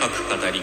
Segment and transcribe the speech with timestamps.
[0.00, 0.62] 各語り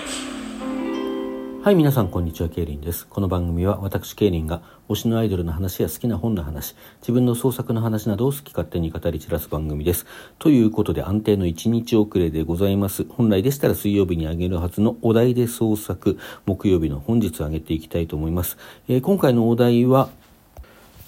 [1.62, 2.48] はい、皆さん、こんにちは。
[2.48, 3.06] ケイリンです。
[3.06, 10.06] この番組は、私、ケイリンが、推しのアイドルの話や好きな本の話、自分の創作の話などを好き勝手に語り散らす番組です。
[10.40, 13.04] ということで、安定の1日遅れでございます。
[13.10, 18.58] 本来でしたら水曜日にあげるはずのお題で創作、木曜日の本日あげていきたいと思います。
[18.88, 20.08] えー今回のお題は、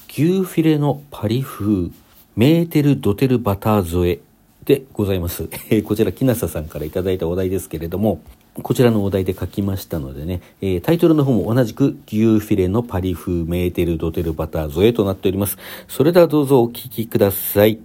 [0.09, 1.91] 牛フィレのパリ風、
[2.35, 4.26] メーテルドテルバター添え
[4.67, 5.47] でございます。
[5.71, 8.19] えーこちら、木下さんからいただいたお題ですけれども、
[8.61, 15.57] こちらのお題で書きましたのでね、えータイトルの方も同じく牛フィレのパリ風メーテルドテルバター添えとなっております。
[15.87, 17.79] それではどうぞお聞きください。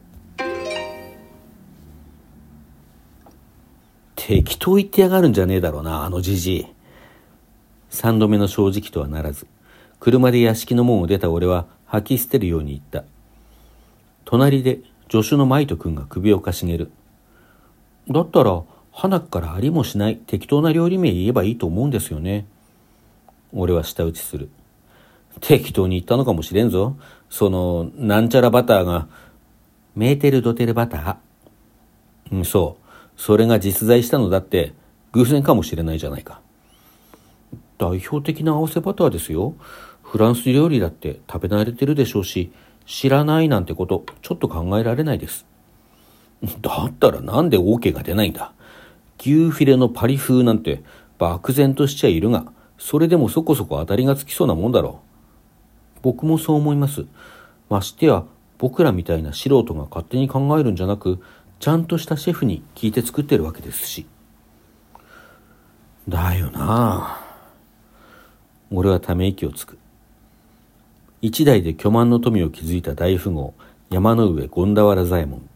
[4.17, 6.67] 適当言ってやがるんじゃねえだろうな、あのじじい。
[7.91, 9.47] 三度目の正直とはならず、
[10.01, 13.05] 車で屋敷の門を出た俺は吐き捨てるように言った。
[14.25, 14.81] 隣で
[15.13, 16.91] 助手のマイト君が首をかしげる。
[18.09, 22.47] だったら、花からありもしない適当な料理名言えばいいと思うんですよね。
[23.53, 24.49] 俺は舌打ちする。
[25.43, 26.97] 適当に言ったのかもしれんぞ。
[27.29, 29.07] その、なんちゃらバターが、
[29.95, 31.17] メーテルドテルバター。
[32.35, 33.21] うん、そう。
[33.21, 34.73] それが実在したのだって、
[35.13, 36.41] 偶然かもしれないじゃないか。
[37.77, 39.57] 代表的な合わせバターですよ。
[40.03, 42.51] フランス料理だって食べ慣れてるでしょうし、
[42.87, 45.47] 知らないなんてこと、ちょっと考えられないです。
[46.61, 48.53] だったらなんで OK が出ないんだ？
[49.21, 50.83] 牛フィレのパリ風なんて
[51.19, 52.47] 漠然としちゃいるが、
[52.79, 55.01] それでもそこそこ当たりがつきそうなもんだろ
[55.97, 55.99] う。
[56.03, 57.07] 僕もそう思います。
[57.69, 58.25] ましてや、
[58.59, 61.23] 僕らみたいな素人が勝手に考えるんじゃなく、
[61.61, 64.07] ちゃんとしたシェフに聞いて作ってるわけですし。
[66.09, 67.21] だよな
[68.73, 69.79] 俺はため息をつく。
[71.25, 73.55] 一代で巨万の富を築いた大富豪、
[73.91, 75.49] 山の上権田原左衛門。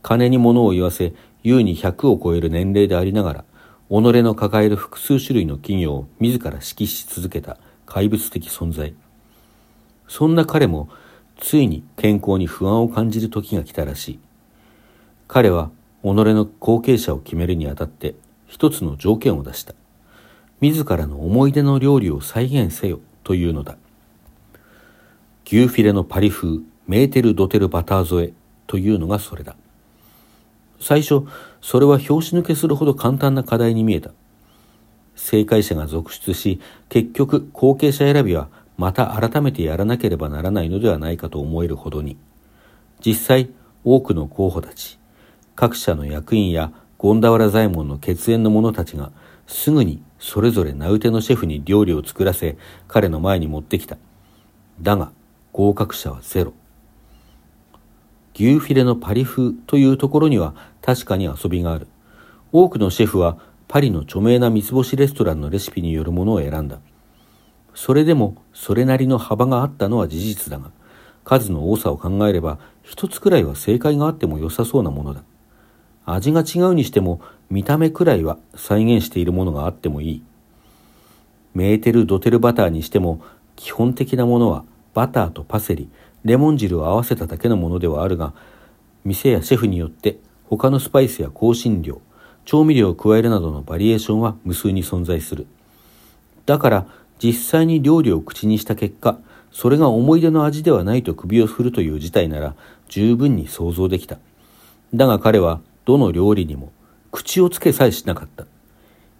[0.00, 3.44] 金に物を言わせ、優に100を超える年齢でありながら、
[3.90, 8.94] 己の抱える複数種類の企業を自ら指揮し続けた怪物的存在。
[10.08, 10.88] そんな彼も、
[11.38, 14.20] ついに健康に不安を感じる時が来たらしい。
[15.28, 15.70] 彼は、
[16.02, 18.14] 己の後継者を決めるにあたって、
[18.46, 19.74] 一つの条件を出した。
[20.62, 23.76] 自らの思い出の料理を再現せよというのだ。
[25.48, 26.58] 牛フィレのパリ風
[26.88, 28.32] メーテルドテルバター添え
[28.66, 29.54] というのがそれだ。
[30.80, 31.22] 最初、
[31.60, 34.10] それは拍子抜けするほど簡単な課題に見えた。
[35.14, 42.16] 正解者が続出し、結局後継者選びはまた改めてやらなければならないのではないかと思えるほどに。
[43.04, 43.48] 実際、
[43.84, 44.98] 多くの候補たち、
[45.54, 49.12] 各社の役員や権田原左衛門の血縁の者たちが
[49.46, 52.56] すぐにそれぞれ名うてのシェフに料理を作らせ
[52.88, 53.96] 彼の前に持ってきた。
[54.82, 55.12] だが
[55.56, 56.52] 合格者はゼロ。
[58.34, 61.86] 牛フィレのパリ風というところには確かに遊びがある。
[62.52, 66.78] 多くのシェフはパリの著名な三つ星レストランのレシピによるものを選んだ。
[67.74, 70.70] それでもそれなりの幅があったのは事実だが、
[71.24, 75.22] 数の多さを考えれば一つくらいは正解があっても良さそうなものだ。
[76.04, 80.22] 味が違うにしても見た目くらいは再現しているものがあってもいい。
[81.54, 83.22] メーテルドテルバターにしても
[83.56, 85.90] 基本的なものはバターとパセリ、
[86.24, 88.32] レモン汁を合わせただけのものではあるが、
[89.04, 92.00] 店やシェフによって他のスパイスや香辛料、
[92.46, 95.46] 調味料を加えるなどのバリエーションは無数に存在する。
[96.46, 96.86] だから
[97.22, 99.18] 実際に料理を口にした結果、
[99.52, 102.54] それが思い出の味ではないと首を振るという事態なら
[102.88, 104.16] 十分に想像できた。
[104.94, 106.72] だが彼はどの料理にも
[107.12, 108.46] 口をつけさえしなかった。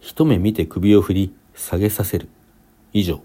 [0.01, 2.31] 一目見て首を振り下げさせる。
[2.95, 3.21] 以上。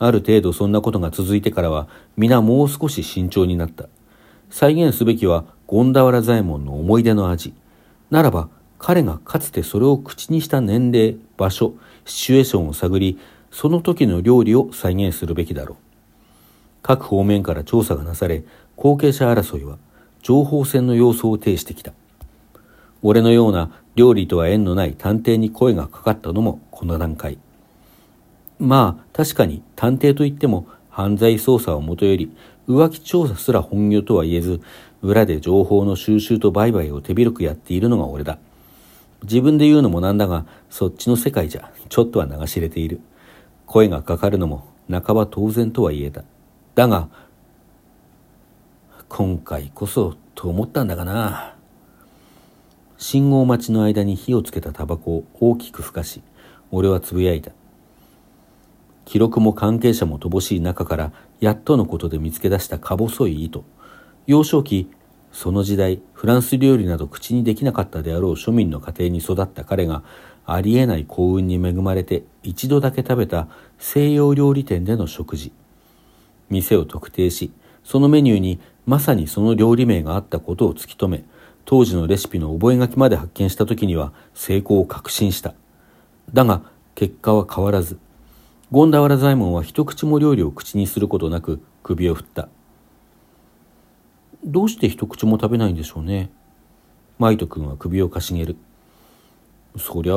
[0.00, 3.86] ある程度そんなことが続いてからは皆もう少し慎重になった。
[4.48, 7.52] 再現すべきは権田原左衛門の思い出の味。
[8.10, 11.74] ならば彼がかつてそれを口にした年齢、場所、
[12.06, 13.18] シチュエーションを探り、
[13.50, 15.76] その時の料理を再現するべきだろう。
[16.82, 18.42] 各方面から調査がなされ、
[18.76, 19.76] 後継者争いは
[20.22, 21.92] 情報戦の様相を呈してきた。
[23.02, 27.38] 俺のような料理とは縁のない探偵に声がかかったのもこの段階。
[28.60, 32.30] まあ確かに探偵といっても犯罪捜査をもとより
[32.68, 34.60] 浮気調査すら本業とは言えず
[35.02, 38.38] 裏で情報の収集と売買を手広くやっているのが俺だ。
[39.22, 43.00] 自分で言うのもなんだがそっちの世界じゃちょっとは流し入れている。
[43.64, 46.22] 声がかかるのも半ば当然とは言えた。
[46.74, 47.08] だが
[49.08, 51.56] 今回こそと思ったんだがな。
[52.98, 56.22] 信号待ちの間に火をつけたタバコを大きくふかし、
[56.70, 57.52] 俺はつぶやいた。
[59.04, 63.64] 記録も関係者も乏しい中から、やっとのことで見つけ出したか細い糸。
[64.26, 64.88] 幼少期、
[65.32, 70.02] その時代フランス料理など口にできなかったであろう庶民の家庭に育った彼が
[70.44, 73.48] ありえない幸運に恵まれて一度だけ食べた
[73.78, 75.52] 西洋料理店での食事
[76.48, 77.52] 店を特定し
[77.84, 81.24] そのメニューにまさにその料理名があったことを突き止め
[81.64, 85.54] 当時のレシピの覚書まで発見した時には成功を確信した
[86.32, 86.62] だが
[86.96, 87.98] 結果は変わらず
[88.72, 92.48] ゴンダワラ左衛門は一口も料理を口にすることなく首を振った。
[94.44, 96.30] どうして一口も食べないんでしょうね。
[97.18, 98.54] マイト君は首をかしげる。
[99.76, 100.14] そりゃ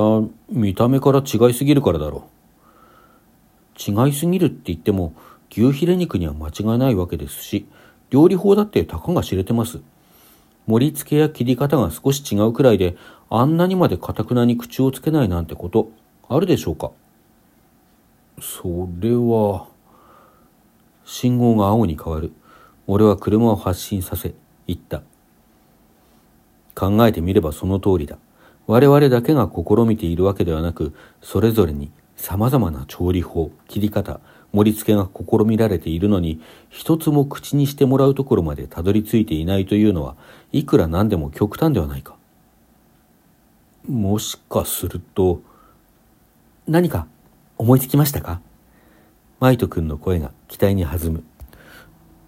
[0.52, 2.30] 見た目から違いすぎるからだろ
[3.76, 4.06] う。
[4.06, 5.16] 違いすぎるって言っても
[5.50, 7.66] 牛ヒレ肉には間違いないわけですし
[8.12, 9.82] 料理法だってたかが知れてます。
[10.68, 12.98] 盛り付けや切り方が少し違うくらいで
[13.32, 15.90] あんなにまでかたくなに口をつけないなんてこと
[16.30, 16.92] あるでしょうか。
[18.42, 19.68] それは
[21.06, 22.32] 信号が青に変わる。
[22.88, 24.34] 俺は車を発進させ
[24.68, 25.02] 言った。
[26.76, 28.18] 考えてみればその通りだ。
[28.68, 34.22] 我々だけが試みているわけではなくそれぞれに様々な調理法切り方
[34.54, 40.16] 盛り付けが試みられているのに一つも口にしてもらうところまでたどり着いていないというのは
[40.52, 42.16] いくらなんでも極端ではないか。
[43.88, 45.42] もしかすると
[46.66, 47.08] 何か
[47.58, 48.42] 思いつきましたか？
[49.40, 51.24] マイト君の声が期待に弾む。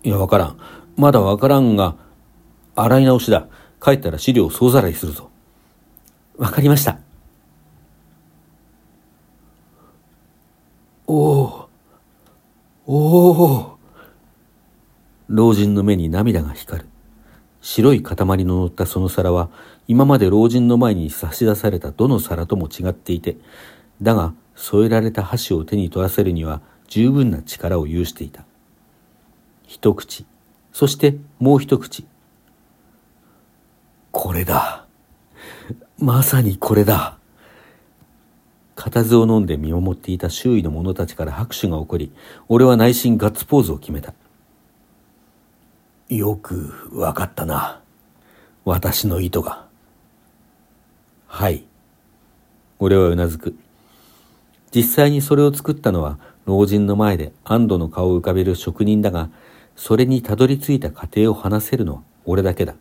[0.04, 0.58] いやわからん。
[0.98, 1.96] まだわからんが
[2.76, 3.48] 洗い直しだ。
[3.82, 5.30] 帰ったら資料を総ざらいするぞ。
[6.38, 7.00] わかりました。
[11.08, 11.70] おお
[12.88, 13.78] おお
[15.28, 16.90] 老人の目に涙が光る。
[17.62, 19.50] 白い塊の乗ったその皿は
[19.88, 23.38] 今まで老人の前に差し出されたどの皿とも違っていて
[24.02, 28.46] だが添えられた箸を手に取らせるには十分な力を有していた。
[29.68, 30.26] 一口
[30.72, 32.06] そしてもう一口。
[34.12, 34.86] これだ。
[35.98, 37.18] まさにこれだ。
[38.76, 42.12] 固唾を飲んで見守っていた周囲の者たちから拍手が起こり
[42.50, 44.14] 俺は内心ガッツポーズを決めた。
[46.10, 47.82] よくわかったな。
[48.64, 49.66] 私の意図が。
[51.28, 51.66] はい。
[52.80, 53.56] 俺はうなずく。
[54.76, 59.30] 実際にそれを作ったのは老人の前で安堵の顔を浮かべる職人だが
[59.78, 62.76] それにたどり着いた過程を話せるのは俺だけだ。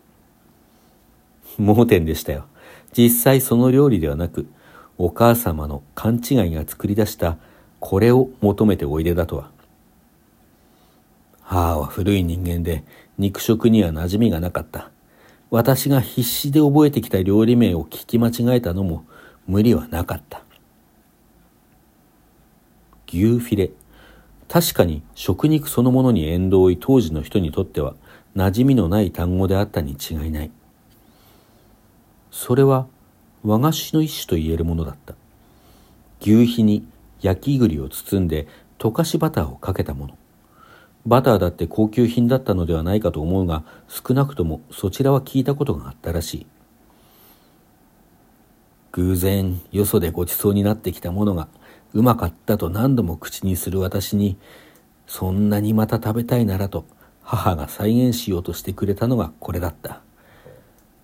[1.57, 2.47] 盲点でしたよ。
[2.91, 4.45] 実際その料理ではなく
[4.97, 7.37] お母様の勘違いが作り出した
[7.79, 9.49] これを求めておいでだとは。
[11.43, 12.83] 母は古い人間で
[13.17, 14.91] 肉食には馴染みがなかった。
[15.49, 19.05] 私が必死で覚えてきた料理名を聞き間違えたのも
[19.47, 20.44] 無理はなかった。
[23.07, 23.71] 牛フィレ。
[24.47, 27.95] 確かに食肉そのものに縁遠い当時の人にとっては
[28.35, 30.51] 馴染みのない単語であったに違いない。
[32.31, 32.87] それは
[33.43, 35.15] 和菓子の一種と言えるものだった。
[36.21, 36.87] 牛皮に
[37.21, 38.47] 焼き栗を包んで
[38.77, 40.17] 溶かしバターをかけたもの。
[41.05, 46.47] バターだって高級品だったのではないかと思うが少なくともそちらは聞いたことがあったらしい。
[48.91, 51.47] 偶然よそでごちそうになってきたものが
[51.95, 54.37] うまかったと何度も口にする私に
[55.07, 56.85] そんなにまた食べたいならと
[57.23, 60.01] 母が再現しようとしてくれたのがこれだった。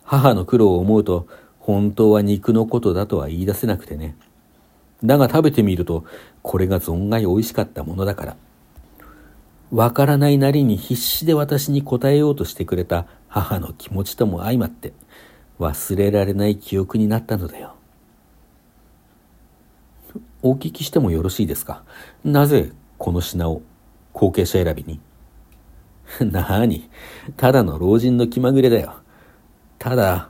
[0.03, 1.27] 母の苦労を思うと
[1.59, 4.17] 本当は肉のことだとは言い出せなくてね。
[5.01, 6.03] だが食べてみると
[6.41, 8.35] これが存外美味しかったものだから。
[9.71, 14.91] わからないなりに必死で私に答えようとしてくれた母の気持ちとも相まって
[15.57, 17.75] 忘れられない記憶になったのだよ。
[20.43, 21.83] お聞きしてもよろしいですか？
[22.23, 23.61] なぜこの品を
[24.13, 24.99] 後継者選びに？
[26.31, 26.89] なーに？
[27.37, 28.95] ただの老人の気まぐれだよ。
[29.77, 30.29] ただ、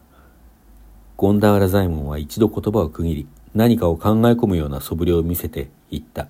[1.18, 6.28] ゴンダワラ左衛門は一度言葉を区切り、何かを考え込むような素振りを見せて言った。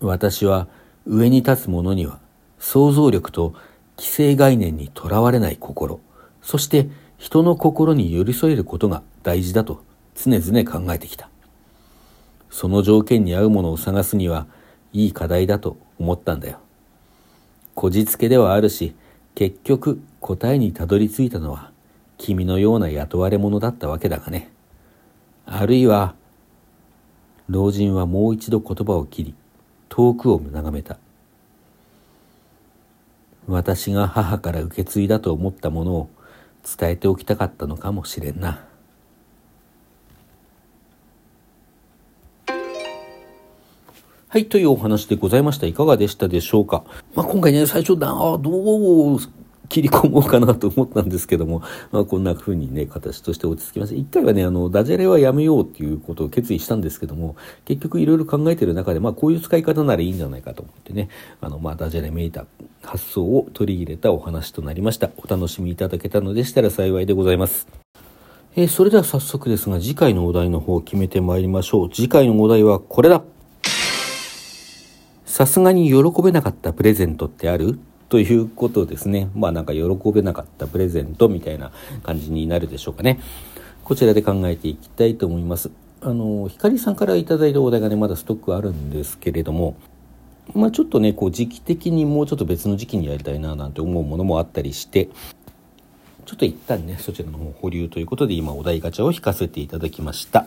[0.00, 0.68] 私は
[1.06, 2.20] 上に立つ者には
[2.58, 3.54] 想像力と
[3.98, 6.00] 既成概念にとらわれない心、
[6.40, 6.88] そして
[7.18, 9.82] 人の心に寄り添えることが大事だと
[10.14, 11.28] 常々考えてきた。
[12.52, 14.46] その条件に合うものを探すには
[14.92, 16.58] いい課題だと思ったんだよ。
[17.74, 18.94] こじつけではあるし、
[19.34, 21.72] 結局答えにたどり着いたのは
[22.18, 24.52] 君のような雇われ者だったわけだがね。
[25.46, 26.14] あるいは、
[27.48, 29.34] 老人はもう一度言葉を切り、
[29.88, 30.98] 遠くを眺めた。
[33.48, 36.10] 私が母から受け継いだと思ったものを
[36.78, 38.71] 伝えておきたかったのかもしれんな。
[44.32, 45.66] はい、というお話でございました。
[45.66, 46.84] いかがでしたでしょうか？
[47.14, 49.18] まあ、今回ね、最初だ、あどう、
[49.68, 53.94] 切り込もうかなと思ったんですけども、まあ、こんな風にね、形として落ち着きました。
[53.94, 57.36] 一回はね、あの、ダジャレはやめようっていうことを決意したんですけども、
[57.66, 61.10] 結局いろいろ考えてる中で、まあ、こういう使い方ならいいんじゃないかと思ってね、
[61.42, 62.46] あの、まあ、ダジャレめいた
[62.82, 65.10] 発想を取り入れたお話となりました。
[65.18, 67.68] お楽しみいただけたのでしたら幸いでございます。
[68.56, 71.90] えー、それでは早速ですが、次回のお題の方を決めてまいりましょう。
[71.90, 73.22] 次回のお題はこれだ
[75.42, 77.76] さすがに喜べなかったプレゼントってある？
[78.08, 79.28] ということですね。
[79.34, 79.82] まあなんか喜
[80.12, 81.72] べなかったプレゼントみたいな
[82.04, 83.18] 感じになるでしょうかね。
[83.82, 85.72] こちらで考えていきたいと思います。
[86.00, 89.74] あの、ひかりさんから頂いたお題がね、まだストックあるんですけれども、
[90.54, 95.08] まあちょっとね、こう時期的にもうちょっと別の時期にやりたいななんて思うものもあったりして、
[96.24, 100.46] ちょっと一旦ね、そちらの方保留ということで今お題ガチャを引かせていただきました。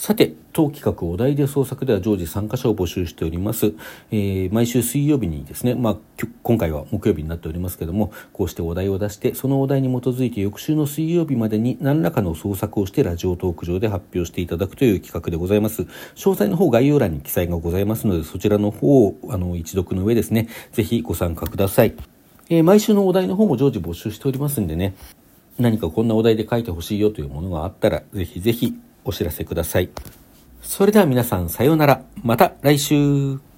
[0.00, 3.74] さて、当企画お題で創作では常時参加者を募集しております。
[4.10, 5.96] えー、毎週水曜日にですね、まあ、
[6.42, 15.82] 今回は木曜日になっておりますけども、こうしてお題を出して、そのお題に基づいて翌週の水曜日までに何らかの創作をしてラジオトーク上で発表していただくという企画でございます。
[15.82, 21.94] 詳細の方概要欄に記載がございますので、そちらの方をあの一読の上ですね、ぜひご参加ください。
[22.48, 24.94] えー、毎週のお題の方も常時募集しておりますんでね、
[25.58, 28.72] 何かこんなお題で書いてほしいよというものがあったら、ぜひぜひ
[29.04, 29.90] お知らせください。
[30.62, 32.02] それでは皆さんさようなら。
[32.22, 33.49] また来週。